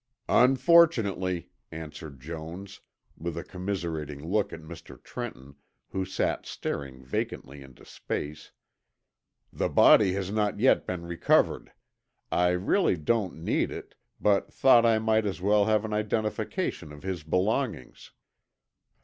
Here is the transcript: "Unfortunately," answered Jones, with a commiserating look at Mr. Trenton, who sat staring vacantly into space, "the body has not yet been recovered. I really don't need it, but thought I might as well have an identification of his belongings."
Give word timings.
"Unfortunately," 0.29 1.51
answered 1.71 2.19
Jones, 2.19 2.81
with 3.15 3.37
a 3.37 3.43
commiserating 3.43 4.27
look 4.27 4.51
at 4.51 4.61
Mr. 4.63 4.99
Trenton, 5.03 5.57
who 5.89 6.05
sat 6.05 6.47
staring 6.47 7.03
vacantly 7.05 7.61
into 7.61 7.85
space, 7.85 8.51
"the 9.53 9.69
body 9.69 10.13
has 10.13 10.31
not 10.31 10.59
yet 10.59 10.87
been 10.87 11.05
recovered. 11.05 11.71
I 12.31 12.47
really 12.49 12.97
don't 12.97 13.43
need 13.43 13.69
it, 13.69 13.93
but 14.19 14.51
thought 14.51 14.87
I 14.87 14.97
might 14.97 15.27
as 15.27 15.39
well 15.39 15.65
have 15.65 15.85
an 15.85 15.93
identification 15.93 16.91
of 16.91 17.03
his 17.03 17.21
belongings." 17.21 18.11